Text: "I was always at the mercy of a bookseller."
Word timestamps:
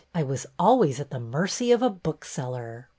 "I 0.15 0.23
was 0.23 0.47
always 0.57 0.99
at 0.99 1.11
the 1.11 1.19
mercy 1.19 1.71
of 1.71 1.83
a 1.83 1.89
bookseller." 1.91 2.89